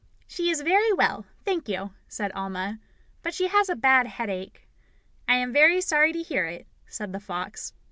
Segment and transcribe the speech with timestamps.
[0.25, 2.79] "She is very well, thank you," said Alma,
[3.21, 4.67] "but she has a bad headache."
[5.27, 7.75] "I am very sorry to hear it," said the fox.